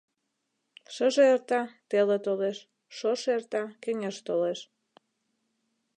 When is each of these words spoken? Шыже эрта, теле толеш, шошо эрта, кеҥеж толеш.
Шыже 0.93 1.23
эрта, 1.33 1.61
теле 1.89 2.17
толеш, 2.25 2.57
шошо 2.97 3.27
эрта, 3.37 3.63
кеҥеж 3.83 4.17
толеш. 4.27 4.59